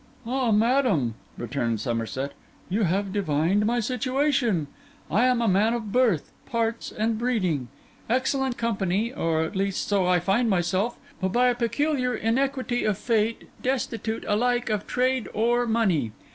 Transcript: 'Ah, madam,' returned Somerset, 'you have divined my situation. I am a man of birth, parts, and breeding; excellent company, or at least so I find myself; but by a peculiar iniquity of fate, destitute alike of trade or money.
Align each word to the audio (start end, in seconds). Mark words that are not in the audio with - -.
'Ah, 0.25 0.49
madam,' 0.49 1.13
returned 1.37 1.79
Somerset, 1.79 2.31
'you 2.69 2.85
have 2.85 3.13
divined 3.13 3.67
my 3.67 3.79
situation. 3.79 4.65
I 5.11 5.27
am 5.27 5.43
a 5.43 5.47
man 5.47 5.75
of 5.75 5.91
birth, 5.91 6.31
parts, 6.47 6.91
and 6.91 7.19
breeding; 7.19 7.67
excellent 8.09 8.57
company, 8.57 9.13
or 9.13 9.43
at 9.43 9.55
least 9.55 9.87
so 9.87 10.07
I 10.07 10.19
find 10.19 10.49
myself; 10.49 10.97
but 11.21 11.29
by 11.31 11.49
a 11.49 11.53
peculiar 11.55 12.15
iniquity 12.15 12.83
of 12.83 12.97
fate, 12.97 13.47
destitute 13.61 14.25
alike 14.27 14.71
of 14.71 14.87
trade 14.87 15.27
or 15.35 15.67
money. 15.67 16.13